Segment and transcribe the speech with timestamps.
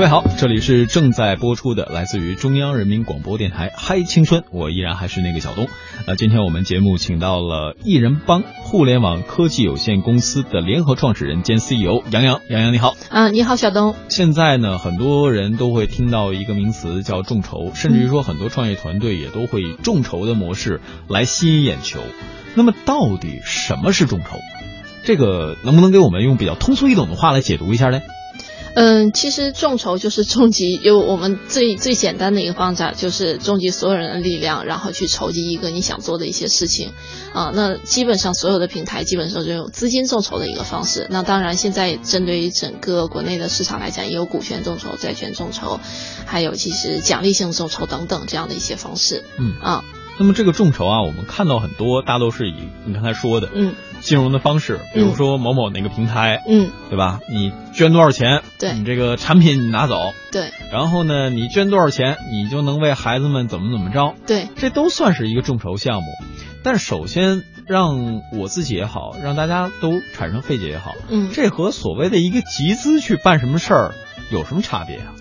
[0.00, 5.68] 各位好，这里是正在播出的，来自于中央人民广播电台《嗨青春》，我依然还是那个小东。
[6.06, 12.96] 那今天我们节目请到了艺人帮互联网科技有限公司的联合创始人兼 CEO 杨洋，杨洋你好。
[13.10, 13.94] 啊，你好，小东。
[14.08, 22.00] 现在呢，很多人都会听到一个名词叫众筹，甚至于说很多创业团队也都会以众筹的模式来吸引眼球。
[22.54, 24.38] 那么，到底什么是众筹？
[25.04, 28.00] 这个能不能给我们用比较通俗易懂的话来解读一下呢？
[28.74, 36.92] 嗯，其实众筹就是重集，有我们最最简单的一个方法，就是重集所有人的力量，然后去筹集一个你想做的一些事情。
[37.32, 41.06] 啊，那基本上所有的平台基本上就有资金众筹的一个方式。
[41.10, 45.78] 那当然，现在针对于整个国内的市场来讲，也有股权众筹、债权众筹，
[46.24, 49.24] 还有其实奖励性众筹等等这样的一些方式。
[49.38, 49.84] 嗯啊。
[50.20, 57.20] 那么这个众筹啊，我们看到很多大都是以你刚才说的，嗯，金融的方式，比如说某某哪个平台，嗯，对吧？
[57.30, 66.08] 你捐多少钱，对，你这个产品你拿走，对，然后呢，你捐多少钱，你就能为孩子们怎么怎么着，对，这都算是一个众筹项目。
[66.62, 73.94] 但首先让我自己也好，让大家都产生费解也好，嗯，这和所谓的一个集资去办什么事儿
[74.30, 75.14] 有什么差别啊？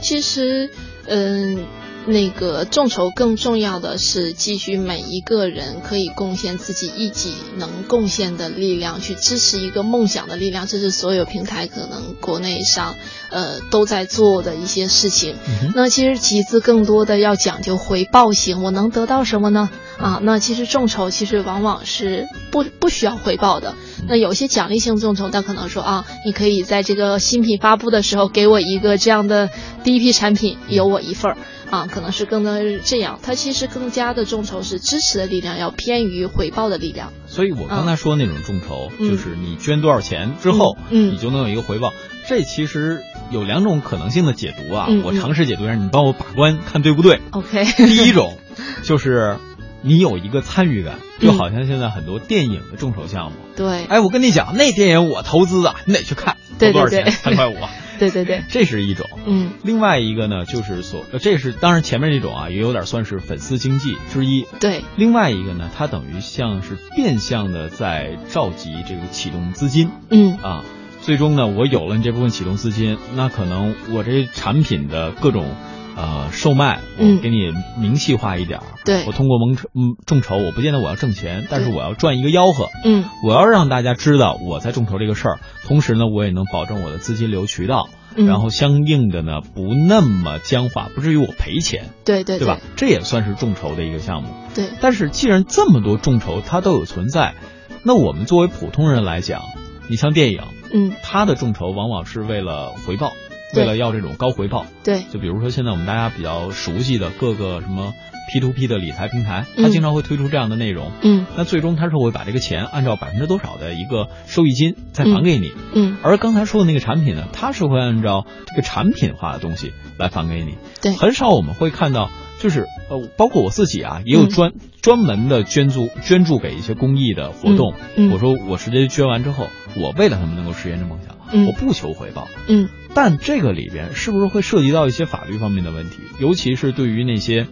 [0.00, 0.70] 其实，
[1.08, 1.66] 嗯。
[2.08, 10.66] 那个众筹更重要的是，基于每一个人可以贡献自己一己能贡献的力量，去支持一个梦想的力量。
[10.66, 12.94] 这是所有平台可能国内上
[13.30, 15.36] 呃都在做的一些事情。
[15.74, 19.68] 那其实集资更多的要讲究回报型，我能得到什么呢？
[19.98, 23.74] 啊，那其实众筹其实往往是不不需要回报的。
[24.08, 29.50] 那有些奖励性众筹，他可能说啊，你可以在这个新品发布的时候给我一个这样的
[29.84, 31.36] 第一批产品，有我一份儿。
[31.70, 37.12] 啊，可能是更多这样，它其实更加的众筹是支持的力量，要偏于回报的力量。
[37.26, 41.92] 所以我刚才说那种众筹，就是你捐多少钱之后，嗯，你就能有一个回报。
[42.26, 47.64] 这其实有两种可能性的解读啊，我尝试解读一下，你帮我把关看对不对？OK。
[47.76, 48.36] 第一种
[48.82, 49.36] 就是
[49.80, 53.36] 你有一个参与感，就好像现在很多电影的众筹项目。
[53.56, 53.84] 对。
[53.86, 57.10] 哎，我跟你讲，那电影我投资的，你得去看，投多少钱？
[57.10, 57.54] 三块五。
[57.98, 64.82] 对对对，这是一种，嗯，另外一个呢，就是所，这是当然前面这种啊，也有点算是粉丝经济之一，对。
[64.96, 70.38] 另外一个呢，它等于像是变相的在召集这个启动资金，嗯。
[70.38, 70.64] 啊，
[71.02, 75.54] 最终呢，我有了你这部分启动资金，那可能我这产品的各种。
[76.00, 78.64] 呃，售卖我给你明细化一点儿。
[78.84, 82.68] 对，我通过蒙嗯众筹，我不见得我要挣钱，但是我要赚一个吆喝。
[82.84, 91.86] 嗯，我要让大家知道我在众筹这个事儿，同时呢，我也能保证我的资金流渠道，然后相应的呢不那么僵化，不至于我赔钱。
[92.04, 92.60] 对对对吧？
[92.76, 94.28] 这也算是众筹的一个项目。
[94.54, 94.70] 对。
[94.80, 97.34] 但是既然这么多众筹它都有存在，
[97.82, 99.42] 那我们作为普通人来讲，
[99.90, 100.42] 你像电影，
[100.72, 103.10] 嗯，它的众筹往往是为了回报。
[103.54, 107.94] 为了要这种高回报，对，就比如说现在我们大家比较熟悉的各个什么
[108.30, 127.72] P to P 的理财平台，它经常会推出这样的内容，嗯，那最终它是会把这个钱按照百分之多少的一个收益金再返给你，嗯，而刚才说的那个产品呢，它是会按照这个产品化的东西来返给你，对，很少我们会看到，就是呃，包括我自己啊，也有专专门的捐助捐助给一些公益的活动，
[128.12, 132.68] 我说我直接捐完之后，我为了他们能够实现这梦想，我不求回报，嗯。
[132.94, 135.98] 但这个里边是不是会涉及到一些法律方面的问题？
[136.18, 137.46] 尤其是对于那些，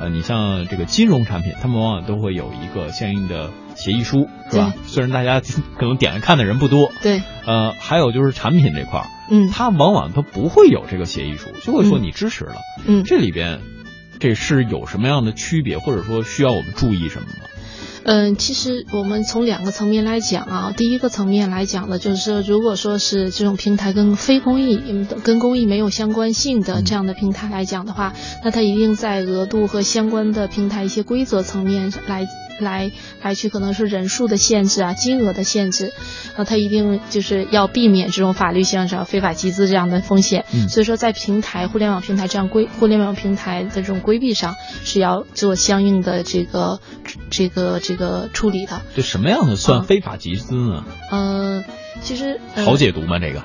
[0.00, 4.74] 呃，你像这个金融产品，他们往往都会有一个相应的协议书，是吧？
[4.86, 5.40] 虽然大家
[5.78, 12.56] 可能点了看的人不多，对，呃，还有就是产品这块儿，嗯，它往往它不会有这个协议书，就会说你支持了，
[12.86, 13.60] 嗯，这里边
[14.18, 17.47] 这是有什么样的区别，或者说需要我们注意什么吗？
[18.10, 24.80] 嗯，其实我们从两个层面来讲啊，第一个层面来讲呢，就是说如果说是这种平台跟非公益、
[25.22, 32.26] 跟公益没有相关性的这样的平台来讲的话，那它一定在额度和相关的平台一些规则层面来。
[32.58, 32.90] 来
[33.22, 35.92] 来去可能是人数的限制啊，金额的限制，
[36.36, 40.44] 那他一定就是要避免这种法律性上非法集资这样的风险。
[40.52, 46.80] 嗯，所以说在平台互联网平台这样规互联网平台的这种规避上是要做相应的这个
[47.30, 48.80] 这个这个处理的。
[48.94, 50.84] 这什么样的算非法集资呢？
[51.10, 51.64] 嗯，
[52.02, 53.18] 其实好解读吗？
[53.18, 53.42] 这个？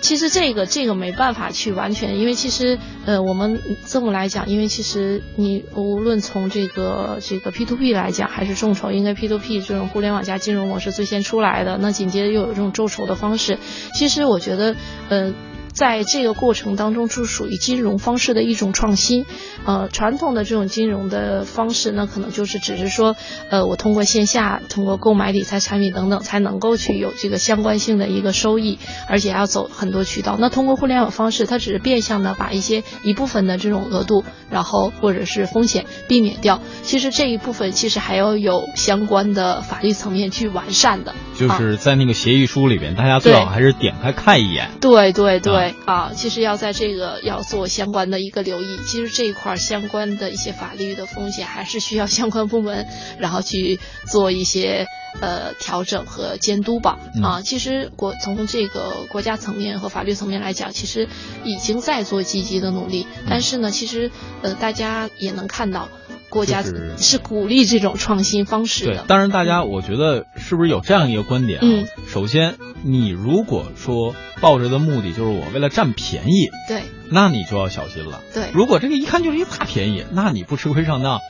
[0.00, 13.58] 其实这个这个没办法去完全，因为其实呃我们这么来讲，因为其实你无论从这个这个 P to P 来讲，还是众筹，应该 P to P 这种互联网加金融模式最先出来的，那紧接着又有这种众筹的方式。
[13.94, 14.76] 其实我觉得，
[15.08, 15.34] 呃。
[15.78, 19.26] 在这个过程当中，就属于金融方式的一种创新。
[19.64, 23.14] 呃，传统的这种金融的方式呢，可能就是只是说，
[23.48, 30.36] 呃，我通过线下，通过购买理财产品等等，才能够去有这个相关性的一个收益，而且要走很多渠道。
[30.40, 36.60] 那通过互联网方式，它只是变相的把一些一部分的这种额度，然后或者是风险避免掉。
[36.82, 41.14] 其实这一部分其实还要有相关的法律层面去完善的。
[41.36, 44.70] 就是在那个协议书里边，大家最好还是点开看一眼。
[44.80, 45.38] 对对
[45.72, 48.78] 对啊，其实要在这个要做相关的一个留意。
[48.86, 52.86] 其实这一块相关的一些法律的风险，还是需要相关部门
[53.18, 54.86] 然后去做一些
[55.20, 56.98] 呃调整和监督吧。
[57.22, 61.08] 啊，其实国从这个国家层面和法律层面来讲，其实
[61.44, 63.06] 已经在做积极的努力。
[63.28, 64.10] 但是呢，其实
[64.42, 65.88] 呃大家也能看到。
[66.30, 66.62] 国家
[66.98, 68.96] 是鼓励这种创新方式的。
[68.96, 71.62] 对，当然，大家我觉得是不是有这样一个观点啊？
[71.64, 78.20] 嗯，首先，你如果说抱着的目的就是我为了占便宜，对，那你就要小心了。
[78.32, 81.20] 对，如果这个一看就是一大便宜，那你不吃亏上当，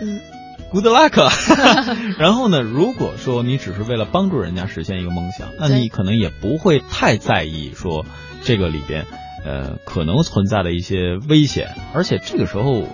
[0.00, 0.20] 嗯
[0.70, 1.30] ，good luck。
[2.18, 8.04] 然后呢，如果说你只是为了帮助人家实现一个梦想，那你可能也不会太在意说
[8.42, 9.06] 这个里边
[9.44, 12.86] 呃可能存在的一些危险，而且这个时候。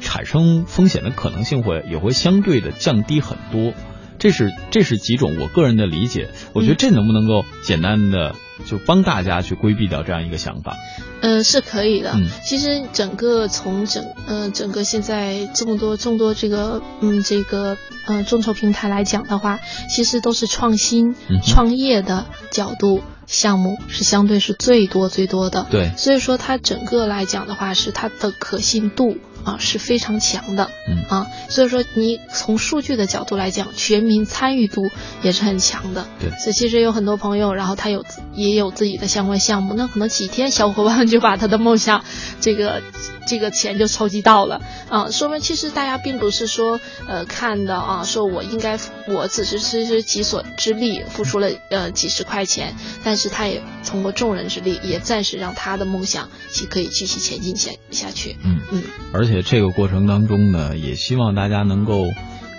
[0.00, 3.72] 产生风险的可能性会也会相对的降低很多，
[4.20, 8.36] 这是这是几种我个人的理解，我觉得这能不能够简单的
[8.66, 10.76] 就帮大家去规避掉这样一个想法？
[11.22, 12.12] 嗯，是可以的。
[12.14, 17.76] 嗯其实整个从整呃整个现在这么多众多这个嗯这个
[18.06, 19.58] 嗯众筹平台来讲的话，
[19.88, 25.66] 其实都是创新创业的角度项目是相对是最多最多的。
[25.70, 29.16] 对，所以说它整个来讲的话是它的可信度。
[29.44, 31.04] 啊，是非常强的，嗯。
[31.08, 34.90] 啊，所以说你从数据的角度来讲，全民参与度
[35.22, 42.04] 也是很强的，对，所以其实有很多朋友，然后他有也有自己的相关项目，那可能几天小伙伴就把他的梦想
[42.40, 42.82] 这个
[43.26, 46.78] 这个钱就筹集到了，啊，说明其实大家并不是说
[47.08, 48.78] 呃看的啊，说我应该
[49.08, 58.60] 我只是其实己所之力付出了呃几十块钱，但是他也通过众人之力，也暂时让他的梦想去可以继续前进下下去，嗯。
[58.70, 58.82] 嗯，
[59.12, 59.29] 而且。
[59.30, 62.08] 且这个过程当中呢，也希望大家能够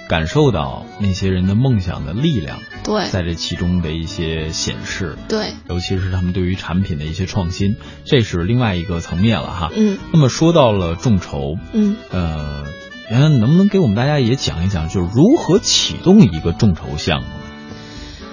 [0.09, 7.75] 感受到那些人的梦想的力量，对，在这其中的一些显示，对，尤其是他们对于产品的一些创新，
[8.06, 9.69] 这是另外一个层面了哈。
[9.75, 12.65] 嗯，那么说到了众筹，嗯，呃，
[13.09, 17.27] 圆圆能不能给我们大家也讲一讲，就是如何启动一个众筹项目？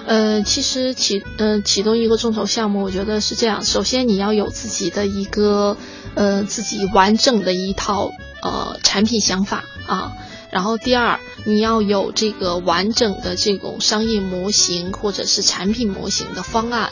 [0.08, 5.76] 呃，其实启呃启动一个众筹项目，我觉得是这样，首先你要有自己的一个
[6.14, 8.10] 呃自己完整的一套。
[8.40, 10.12] 呃，产品想法啊，
[10.52, 16.90] 然后第二，你要有这个完整的这种商业模型或者是产品模型的方案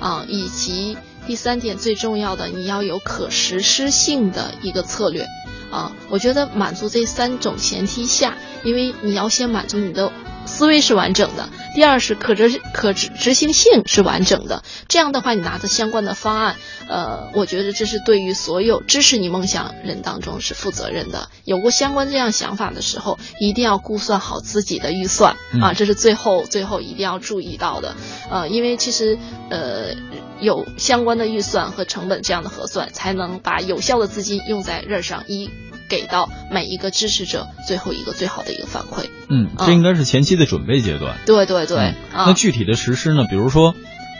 [0.00, 0.98] 啊，以及
[1.28, 5.24] 第三点最重要的，你要有可实施性的一个策略
[5.70, 5.92] 啊。
[6.08, 10.10] 我觉得满足这三种前提下，因为你要先满足你的。
[10.46, 14.62] 思维是完整的，第二是可执可执执行性是完整的。
[14.88, 16.56] 这样的话，你拿着相关的方案，
[16.88, 21.28] 呃，我觉得这是对于所有支持你梦想人当中是负责任的。
[21.44, 27.94] 有过相关这样想法的时候，一定要估算好自己的预算啊，这是最后最后一定要注意到的。
[28.30, 29.18] 呃，因为其实
[29.50, 29.94] 呃
[30.40, 35.50] 有相关的预算和成本这样的核算，才能把有效的资金用在刃上一。
[35.88, 39.08] 给到每一个支持者最后一个最好的一个反馈。
[39.28, 41.16] 嗯，这应该是前期的准备阶段。
[41.26, 41.94] 对对对。
[42.12, 43.24] 那具体的实施呢？
[43.28, 43.74] 比如说，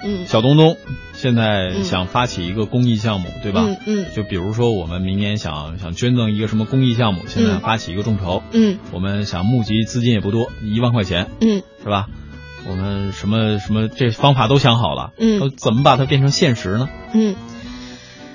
[0.04, 0.76] 嗯，小东东
[1.14, 3.64] 现在想发起一个公益项目，对吧？
[3.66, 4.06] 嗯嗯。
[4.14, 8.42] 就比如说，我们明年想想捐赠一个什么公益项目，现在发起一个众筹。
[8.52, 8.78] 嗯。
[8.92, 11.30] 我们想募集资金也不多，一万块钱。
[11.40, 11.62] 嗯。
[11.82, 12.06] 是吧？
[12.66, 15.12] 我们什么什么这方法都想好了。
[15.18, 15.50] 嗯。
[15.56, 16.88] 怎么把它变成现实呢？
[17.14, 17.34] 嗯。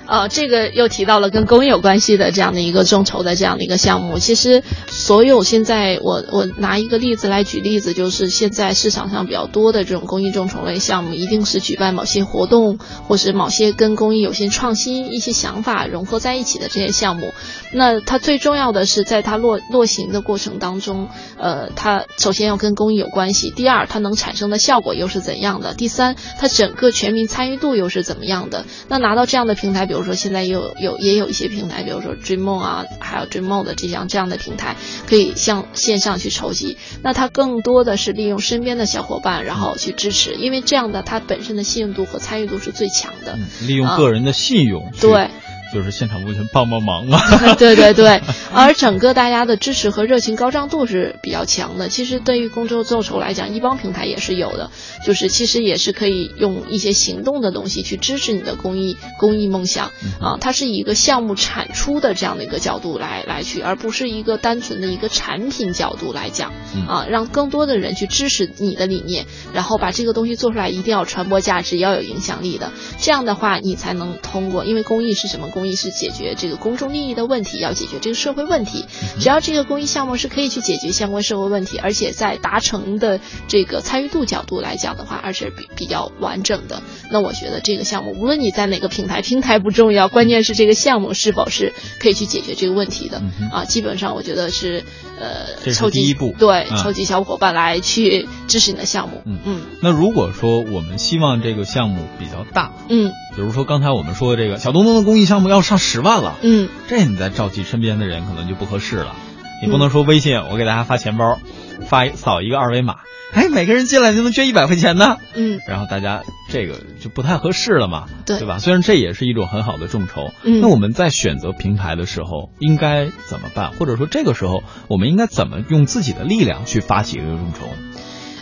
[0.06, 4.18] 呃，这个又提到了跟公益有关系的这样的一个众筹的这样的一个项目。
[4.18, 17.32] 其实，所有现在我我拿一个例子来举例子，就是现在市场上比较多的这种公益众筹类项目，一定是举办某些活动，或是某些跟公益有些创新一些想法融合在一起的这些项目。
[17.72, 21.08] 那它最重要的是在它落落行的过程当中，
[21.38, 28.66] 呃，它首先要跟公益有关系；第二，它能产生的效果又是怎样的；第三，它整个全民参与度又是怎么样的。
[28.88, 34.74] 那拿到这样的平台，比比如说，现在有有也有一些平台，比如说追梦啊，还有追梦的这样这样的平台，
[35.06, 36.78] 可以向线上去筹集。
[37.00, 43.38] 那它更多的是利用身边的小伙伴，然后去支持，因为这样的它本身的信用度和参与度是最强的。
[43.68, 45.30] 利用个人的信用，对，
[45.74, 47.18] 就是现场目前帮帮忙嘛。
[47.58, 48.22] 对对对，
[48.54, 51.88] 而整个大家的支持和热情高涨度是比较强的。
[51.88, 54.70] 其实对于公众众筹来讲，一帮平台也是有的，
[55.04, 59.90] 就是其实也是可以用一些行动的东西去支持你的公益公益梦想
[60.20, 60.38] 啊。
[60.40, 66.52] 它是以一个项目产出的这样的一个角度来来去，而不是一个单纯的一个产品角度来讲
[66.86, 72.72] 啊，让更多的人去支持你的理念，然后把这个东西做出来，一定要传播价值，要有影响力的。
[73.00, 75.48] 这样的话，你才能通过，因为公益是什么？
[75.48, 78.84] 公益是解决这个公众利益的问题，要解决这个社会问题。
[79.18, 93.64] 只要这个公益项目是可以去解决相关社会问题，而且在达成的这个参与度角度来讲的话，而且比比较完整的，那我觉得这个项目，无论你在哪个平台，平台不重要，关键是这个项目是否是可以去解决这个问题的啊。
[93.64, 94.82] 基本上我觉得是
[95.20, 99.22] 呃，抽第一步，对，筹集小伙伴来去支持你的项目。
[99.24, 99.62] 嗯嗯。
[99.82, 109.14] 那如果说我们希望这个项目比较大，嗯，比如说刚才我们说的这个小东东的公益项目要上十万了，嗯，这你再召集身边的人可能就不合适了。
[109.62, 111.38] 你不能说微信我给大家发钱包，
[111.86, 112.96] 发扫一个二维码，
[113.32, 118.58] 哎，每个人进来就能捐一百块钱呢，嗯，然后大家这个就不太合适了嘛，对对吧？
[118.58, 123.72] 虽然这也是一种很好的众筹，嗯，那我们在选择平台的时候应该怎么办？
[123.72, 127.66] 或者说这个时候我们应该怎么用自己的力量去发起一个众筹？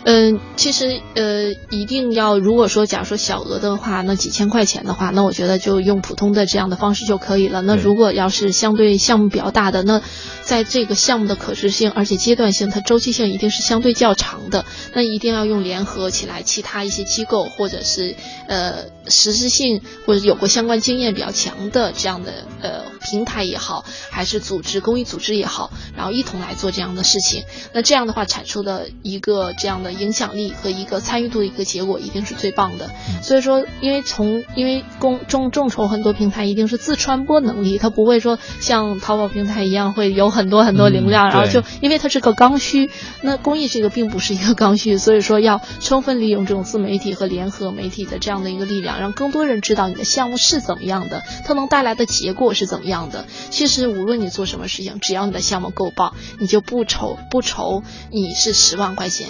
[0.05, 7.61] 嗯，其实呃，一定要如果说假如说小额的话，那几千块钱的话，那我觉得就用普通的这样的方式就可以了。
[7.61, 10.01] 那如果要是相对项目比较大的，那
[10.43, 18.13] 在这个项目的可视性而且阶段性，它周期性一定是相对较长的，那一定要用联合起来其他一些机构或者是
[18.49, 27.45] 呃实质性或者有过相关经验比较强的这样的呃平台也好，还是组织公益组织也好，然后一同来做这样的事情。
[27.71, 29.92] 那这样的话产出的一个这样的。
[29.93, 42.89] 影响力和一个参与度的一个结果一定是最棒的，所以说，因为从因为公众众筹很多平台一定是自传播能力，它不会说像淘宝平台一样会有很多很多流量，然后就因为它是个刚需，
[43.21, 53.25] 那公益这个并不是一个刚需，所以说要充分利用这种自媒体和联合媒体的这样的一个力量，让更多人知道你的项目是怎么样的，它能带来的结果是怎么样的。
[53.49, 59.27] 其实无论你做什么事情，只要你的项目够棒，你就不愁不愁你是十万块钱。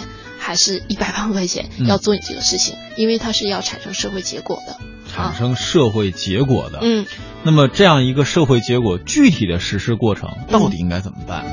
[0.54, 4.76] 还是一百万块钱要做你这个事情，因为它是要产生社会结果的，
[5.12, 6.78] 产生社会结果的。
[6.80, 7.06] 嗯，
[7.42, 11.44] 那么这样一个社会结果具体的实施过程到底应该怎么办？